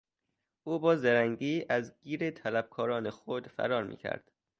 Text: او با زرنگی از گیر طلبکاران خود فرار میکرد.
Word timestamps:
او 0.63 0.79
با 0.79 0.95
زرنگی 0.95 1.65
از 1.69 1.93
گیر 2.01 2.31
طلبکاران 2.31 3.09
خود 3.09 3.47
فرار 3.47 3.83
میکرد. 3.83 4.31